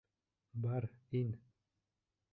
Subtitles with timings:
[0.63, 0.87] Бар,
[1.23, 1.29] ин!